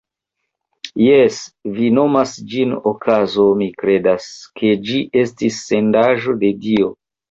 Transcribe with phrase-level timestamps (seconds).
[1.07, 1.37] Jes,
[1.75, 6.97] vi nomas ĝin okazo, mi kredas, ke ĝi estis sendaĵo de Dio.